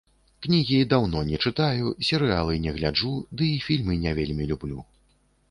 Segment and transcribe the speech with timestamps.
[0.43, 4.79] Кнігі даўно не чытаю, серыялы не гляджу, ды і фільмы не вельмі люблю.